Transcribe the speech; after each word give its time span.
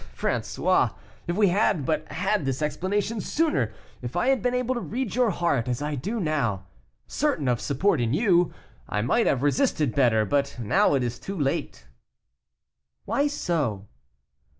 Ah! 0.01 0.15
François, 0.17 0.95
if 1.27 1.37
we 1.37 1.49
had 1.49 1.85
but 1.85 2.11
had 2.11 2.43
this 2.43 2.63
explanation 2.63 3.21
sooner, 3.21 3.71
if 4.01 4.15
I 4.15 4.29
had 4.29 4.41
been 4.41 4.55
able 4.55 4.73
to 4.73 4.81
read 4.81 5.13
your 5.13 5.29
heart 5.29 5.67
as 5.67 5.79
I 5.79 5.93
do 5.93 6.19
now, 6.19 6.65
certain 7.05 7.47
of 7.47 7.61
support 7.61 8.01
in 8.01 8.11
you, 8.11 8.51
I 8.89 9.03
might 9.03 9.27
have 9.27 9.43
resisted 9.43 9.93
better, 9.93 10.25
but 10.25 10.57
now 10.59 10.95
it 10.95 11.03
is 11.03 11.19
too 11.19 11.37
late." 11.39 11.85
"Why 13.05 13.27
so?" 13.27 13.85